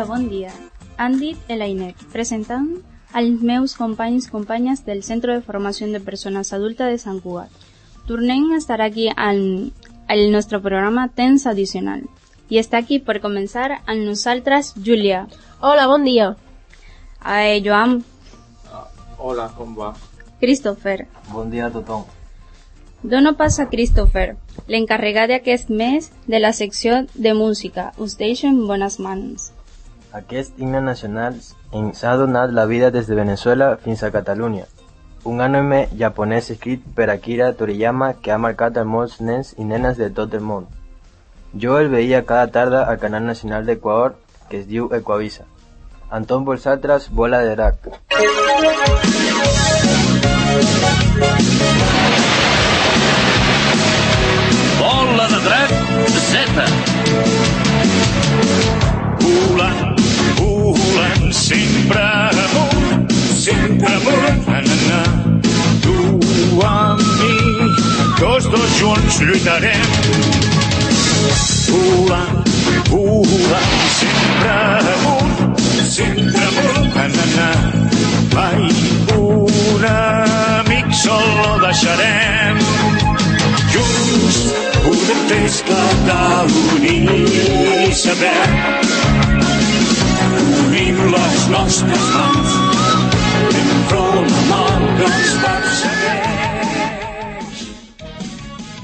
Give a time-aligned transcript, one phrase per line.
[0.00, 0.48] Hola, bon dia.
[0.96, 2.70] Han dit Elainet, presentant
[3.12, 7.50] als meus companys i companyes del Centre de Formació de Persones Adultes de Sant Cugat.
[8.08, 9.74] Tornem a estar aquí al,
[10.08, 12.06] al nostre programa Temps Addicional.
[12.48, 15.26] I està aquí per començar amb nosaltres Júlia.
[15.60, 16.30] Hola, bon dia.
[17.20, 18.00] Eh, Joan,
[19.18, 19.92] Hola, com va?
[20.40, 21.10] Christopher.
[21.28, 22.08] Bon dia a tothom.
[23.02, 27.92] Dono pas a Christopher, l'encarregat d'aquest mes de la secció de música.
[27.98, 29.52] Us deixo en bones mans.
[30.12, 31.36] Aquest himne nacional
[31.70, 34.64] ens ha donat la vida des de Venezuela fins a Catalunya.
[35.22, 40.00] Un anime japonès escrit per Akira Toriyama que ha marcat a molts nens i nenes
[40.02, 40.66] de tot el món.
[41.54, 45.46] Jo el veia cada tarda al canal nacional d'Equador que es diu Equavisa.
[46.10, 47.76] Anton vosaltres, bola de drac.
[69.26, 69.90] Lluitarem.
[71.70, 72.48] Volant,
[72.88, 74.54] volant, sempre
[74.94, 75.58] amunt,
[75.90, 77.50] sempre amunt, na, na, na.
[78.34, 78.70] Mai
[79.16, 82.58] un amic sol no deixarem.
[83.74, 84.38] Junts
[84.84, 88.36] podem fer esclatar l'unir saber.
[90.66, 92.54] Unim les nostres mans,
[93.64, 95.69] enfront la mort que ens persegueix.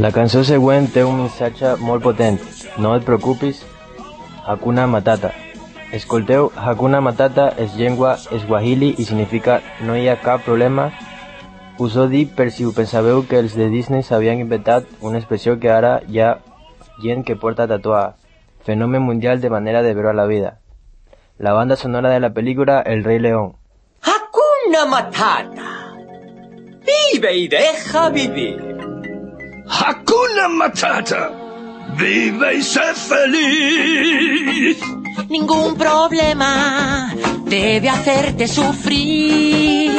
[0.00, 2.38] La cançó següent té un missatge molt potent.
[2.80, 3.58] No et preocupis,
[4.48, 5.34] Hakuna Matata.
[5.92, 10.88] Escolteu, Hakuna Matata és llengua swahili i significa no hi ha cap problema.
[11.76, 16.20] Us ho dic per que els de Disney s'havien inventat una expressió que ara hi
[16.20, 16.38] ha
[17.02, 18.16] gent que porta tatuada.
[18.64, 20.58] Fenomen mundial de manera de veure la vida.
[21.36, 23.56] La banda sonora de la película El Rey León.
[24.00, 25.92] Hakuna Matata.
[26.80, 28.71] Vive y deja vivir.
[29.72, 31.30] Hakuna Matata.
[31.96, 34.76] Vive y sé feliz.
[35.30, 37.12] Ningún problema
[37.46, 39.92] debe hacerte sufrir.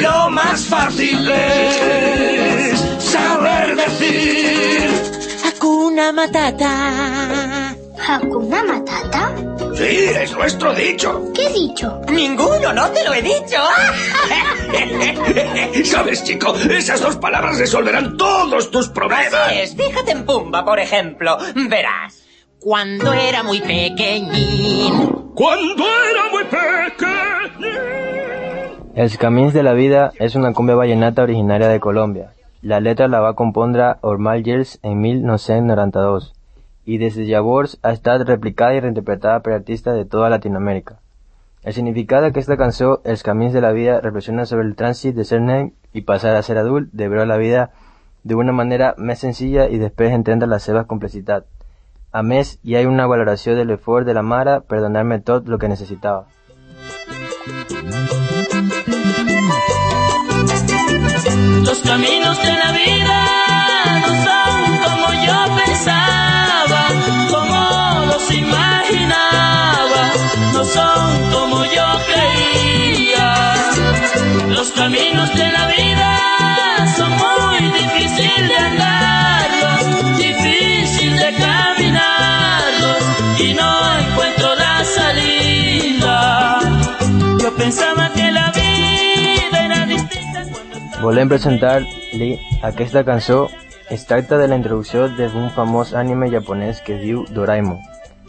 [0.00, 4.90] Lo más fácil es saber decir.
[5.46, 7.76] Hakuna Matata.
[8.08, 9.51] ¿Hakuna Matata?
[9.82, 11.32] Sí, es nuestro dicho.
[11.34, 12.00] ¿Qué he dicho?
[12.08, 13.58] Ninguno, no te lo he dicho.
[15.84, 16.54] ¿Sabes, chico?
[16.70, 19.34] Esas dos palabras resolverán todos tus problemas.
[19.34, 21.36] Así es, fíjate en Pumba, por ejemplo.
[21.68, 22.24] Verás.
[22.60, 25.32] Cuando era muy pequeñín.
[25.34, 27.80] Cuando era muy pequeño.
[28.94, 32.28] Els camins de la vida és una cumbia vallenata originària de Colòmbia.
[32.62, 36.30] La letra la va compondre Ormal Gels en 1992
[36.84, 40.98] i des de llavors ha estat replicada i reinterpretada per artistes de tota Latinoamèrica.
[41.62, 45.40] El significat d'aquesta cançó, Els camins de la vida, reflexiona sobre el trànsit de ser
[45.40, 47.70] nen i passar a ser adult, de la vida
[48.24, 51.46] d'una manera més senzilla i després entendre la seva complexitat.
[52.12, 55.58] A més, hi ha una valoració de l'esforç de la mare per donar-me tot el
[55.58, 56.26] que necessitava.
[61.64, 63.41] Los caminos de la vida
[74.62, 83.02] Los caminos de la vida son muy difíciles de andarlos, difícil de caminarlos
[83.40, 86.60] y no encuentro la salida.
[87.42, 93.50] Yo pensaba que la vida era distinta cuando estaba Volem presentar-li aquesta cançó.
[93.90, 97.80] Es tracta de la introducció d'un famós anime japonès que es diu Doraemon.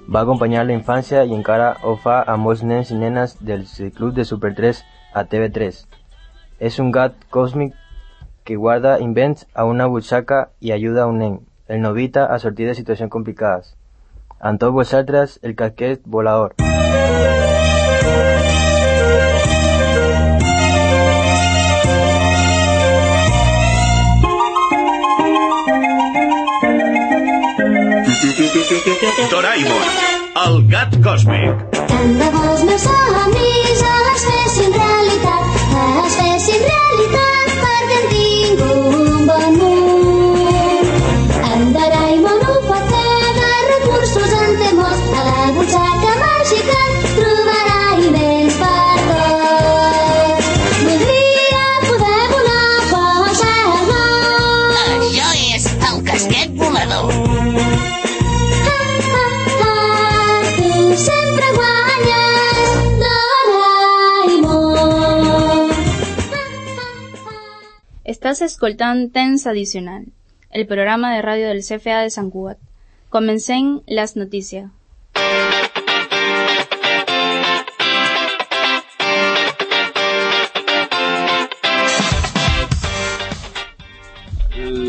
[0.10, 4.16] Va acompanyar la infància i encara ho fa a molts nens i nenes del Club
[4.16, 4.82] de Super 3
[5.14, 5.93] a TV3.
[6.64, 7.74] És un gat còsmic
[8.48, 11.34] que guarda invents a una butxaca i ajuda a un nen,
[11.68, 13.74] el Novita, a sortir de situacions complicades.
[14.40, 16.56] Amb tots vosaltres, el casquet volador.
[29.34, 29.92] Doraemon,
[30.46, 31.68] el gat còsmic.
[31.92, 34.83] Tant de bo els meus somnis es fessin
[68.12, 70.02] Estàs escoltant Temps Addicional,
[70.52, 72.58] el programa de ràdio del CFA de Sant Cugat.
[73.16, 74.68] Comencem les notícies.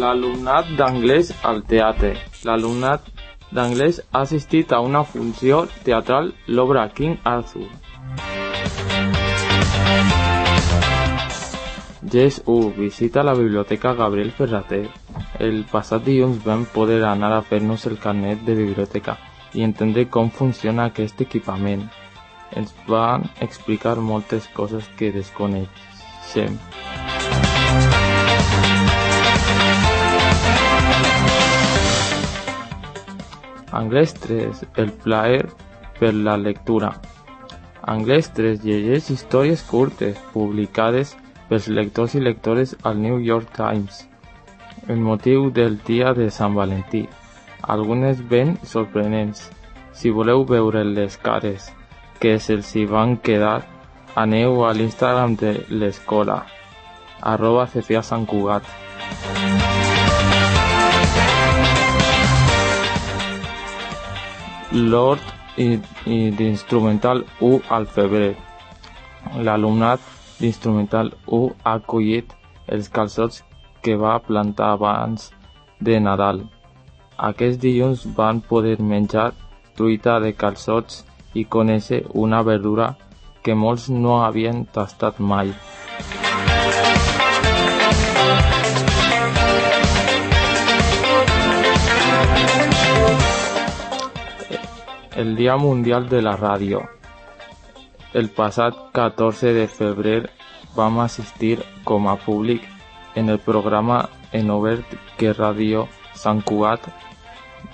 [0.02, 2.16] L'alumnat d'anglès al teatre.
[2.42, 3.06] L'alumnat
[3.54, 7.70] d'anglès ha assistit a una funció teatral l'obra King Arthur.
[12.10, 12.74] Gest 1.
[12.76, 14.90] Visita la biblioteca Gabriel Ferrater.
[15.40, 19.16] El passat dilluns vam poder anar a fer-nos el carnet de biblioteca
[19.54, 21.86] i entendre com funciona aquest equipament.
[22.52, 26.60] Ens van explicar moltes coses que desconeixem.
[33.72, 34.64] Anglès 3.
[34.76, 35.48] El plaer
[35.98, 36.92] per la lectura.
[37.80, 41.16] Anglès 3 llegeix històries curtes publicades
[41.48, 44.04] pels lectors i lectores al New York Times
[44.88, 47.08] en motiu del dia de Sant Valentí.
[47.62, 49.50] Algunes ben sorprenents.
[49.92, 51.70] Si voleu veure les cares
[52.20, 53.62] que se'ls hi van quedar,
[54.14, 56.44] aneu a l'Instagram de l'escola,
[57.20, 58.64] arroba CFA Sant Cugat.
[65.54, 68.34] I d'instrumental 1 al febrer.
[69.38, 72.34] L'alumnat d'instrumental 1 ha collit
[72.66, 73.42] els calçots
[73.82, 75.30] que va plantar abans
[75.80, 76.44] de Nadal.
[77.30, 79.32] Aquest dilluns van poder menjar
[79.76, 81.04] truita de calçots
[81.34, 82.94] i conèixer una verdura
[83.42, 85.52] que molts no havien tastat mai.
[95.14, 96.93] El Dia Mundial de la Ràdio.
[98.14, 100.20] El passat 14 de febrer
[100.76, 102.62] vam assistir com a públic
[103.18, 103.96] en el programa
[104.32, 105.88] en obert que Ràdio
[106.22, 106.86] Sant Cugat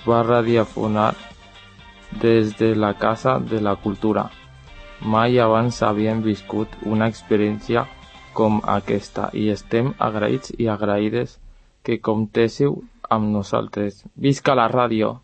[0.07, 1.11] va radiofonar
[2.25, 4.25] des de la Casa de la Cultura.
[5.01, 7.85] Mai abans havíem viscut una experiència
[8.33, 11.37] com aquesta i estem agraïts i agraïdes
[11.85, 14.07] que comptéssiu amb nosaltres.
[14.15, 15.19] Visca la ràdio!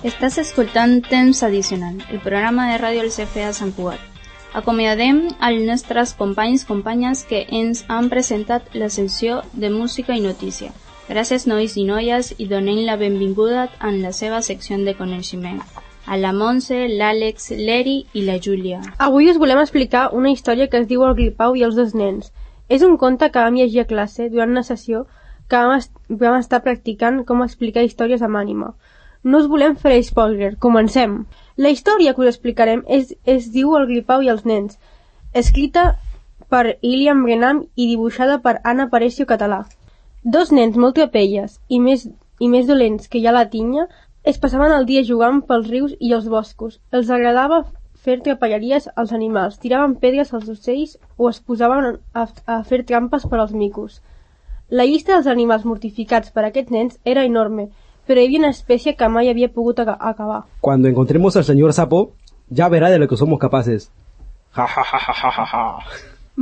[0.00, 4.00] Estàs escoltant Temps Addicional, el programa de ràdio del CFA Sant Cugat.
[4.56, 10.70] Acomiadem als nostres companys companyes que ens han presentat la sessió de música i notícia.
[11.10, 15.58] Gràcies nois i noies i donem la benvinguda en la seva secció de coneixement.
[16.06, 18.80] A la Montse, l'Àlex, l'Eri i la Júlia.
[18.96, 22.32] Avui us volem explicar una història que es diu El Gripau i els dos nens.
[22.70, 25.04] És un conte que vam llegir a classe durant una sessió
[25.50, 28.72] que vam, est vam estar practicant com explicar històries amb ànima.
[29.22, 31.16] No us volem fer spoiler, comencem.
[31.56, 34.78] La història que us explicarem és, es diu El Gripau i els nens,
[35.36, 35.82] escrita
[36.48, 39.58] per Iliam Brenham i dibuixada per Anna Parecio Català.
[40.24, 42.06] Dos nens molt trapelles i més,
[42.40, 43.84] i més dolents que ja la tinya
[44.32, 46.80] es passaven el dia jugant pels rius i els boscos.
[46.90, 47.60] Els agradava
[48.00, 53.28] fer trapelleries als animals, tiraven pedres als ocells o es posaven a, a fer trampes
[53.28, 54.00] per als micos.
[54.70, 57.68] La llista dels animals mortificats per aquests nens era enorme,
[58.10, 60.42] pero hay una especie que mai havia pogut aca- acabar.
[60.60, 62.10] Cuando encontremos al señor sapo,
[62.48, 63.92] ya verá de lo que somos capaces.
[64.56, 65.62] Ja, ja, ja, ja, ja, ja, ja.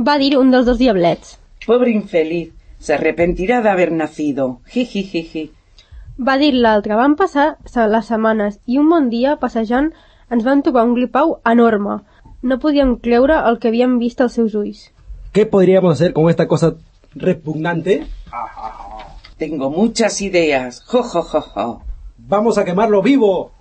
[0.07, 1.37] Va dir un dels dos diablets.
[1.67, 2.49] Pobre infeliz,
[2.79, 4.61] se arrepentirá de haber nacido.
[4.65, 5.51] Jijijiji.
[6.17, 6.95] Va dir l'altre.
[6.95, 7.57] Van passar
[7.93, 9.91] les setmanes i un bon dia, passejant,
[10.31, 11.99] ens van trobar un gripau enorme.
[12.41, 14.89] No podíem creure el que havíem vist als seus ulls.
[15.33, 16.73] ¿Qué podríamos hacer con esta cosa
[17.13, 18.07] repugnante?
[19.39, 20.83] Tengo muchas ideas.
[20.83, 21.81] Jo, jo, jo, jo.
[22.17, 23.51] Vamos a quemarlo vivo.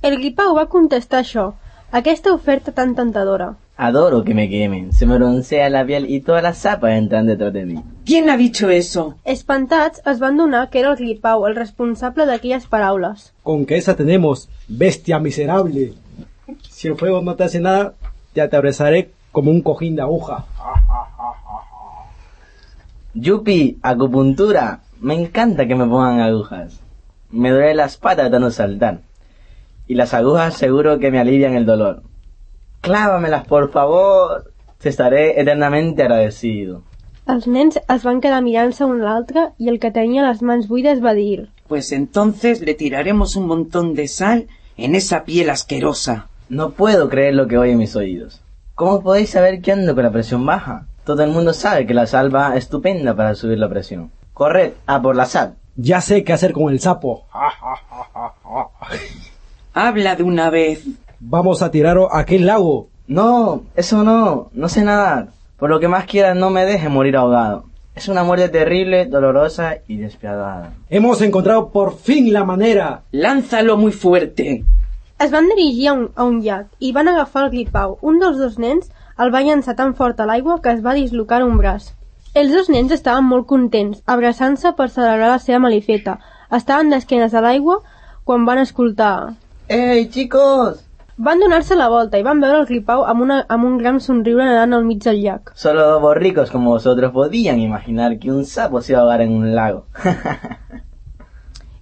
[0.00, 1.46] El gripau va contestar això,
[1.90, 3.56] aquesta oferta tan tentadora.
[3.76, 7.52] Adoro que me quemen, se me broncea la piel y todas las zapas entran detrás
[7.52, 7.82] de mí.
[8.06, 9.16] ¿Quién ha dicho eso?
[9.24, 13.32] Espantats, es van donar que era el gripau el responsable d'aquelles paraules.
[13.42, 15.94] Con que esa tenemos, bestia miserable.
[16.70, 17.94] Si el fuego no te hace nada,
[18.34, 20.46] ya te abrazaré como un cojín de aguja.
[23.20, 24.82] Yupi, acupuntura.
[25.00, 26.80] Me encanta que me pongan agujas.
[27.30, 29.00] Me duele las patas de tanto saltar.
[29.88, 32.02] Y las agujas seguro que me alivian el dolor.
[32.80, 34.52] Clávamelas, por favor.
[34.78, 36.82] Te estaré eternamente agradecido.
[37.28, 40.68] Els nens es van quedar mirant-se un a l'altre i el que tenia les mans
[40.68, 44.46] buides va dir Pues entonces le tiraremos un montón de sal
[44.78, 46.28] en esa piel asquerosa.
[46.48, 48.40] No puedo creer lo que oye en mis oídos.
[48.74, 50.86] ¿Cómo podéis saber que ando con la presión baja?
[51.08, 54.10] Todo el mundo sabe que la sal va estupenda para subir la presión.
[54.34, 55.54] Corred a por la sal.
[55.74, 57.24] Ya sé qué hacer con el sapo.
[59.72, 60.84] Habla de una vez.
[61.18, 62.90] Vamos a tirar a aquel lago.
[63.06, 65.28] No, eso no, no sé nadar.
[65.56, 67.64] Por lo que más quieras no me deje morir ahogado.
[67.94, 70.74] Es una muerte terrible, dolorosa y despiadada.
[70.90, 73.04] Hemos encontrado por fin la manera.
[73.12, 74.62] Lánzalo muy fuerte.
[75.18, 77.96] Es van dirigir a un, a un llac i van agafar el gripau.
[78.02, 78.90] Un dels dos nens
[79.24, 81.92] el va llançar tan fort a l'aigua que es va dislocar un braç.
[82.34, 86.18] Els dos nens estaven molt contents, abraçant-se per celebrar la seva malifeta.
[86.58, 87.80] Estaven d'esquenes a l'aigua
[88.24, 89.34] quan van escoltar...
[89.68, 90.84] ¡Ey, chicos!
[91.18, 94.44] Van donar-se la volta i van veure el gripau amb, una, amb un gran somriure
[94.46, 95.50] nedant al mig del llac.
[95.56, 99.32] Solo dos borricos como vosotros podían imaginar que un sapo se iba a ahogar en
[99.32, 99.86] un lago.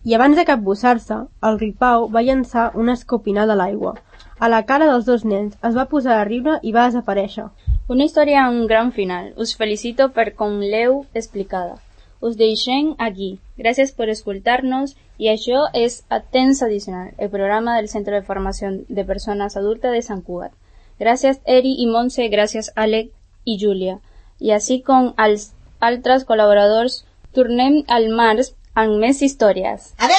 [0.07, 3.97] I abans de capbussar-se, el gripau va llançar una escopinada a l'aigua.
[4.39, 7.47] A la cara dels dos nens es va posar a riure i va desaparèixer.
[7.89, 9.33] Una història amb un gran final.
[9.41, 11.79] Us felicito per com l'heu explicada.
[12.21, 13.39] Us deixem aquí.
[13.57, 19.05] Gracias por escucharnos y això es Atens Adicional, el programa del Centro de Formación de
[19.05, 20.53] Personas Adultas de Sant Cugat.
[20.99, 23.11] Gracias Eri y Monse, gracias Alec
[23.45, 24.01] i Júlia.
[24.39, 29.95] I així com els altres col·laboradors, tornem al març amb més històries.
[29.97, 30.19] Adeu!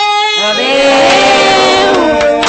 [0.50, 2.47] Adeu!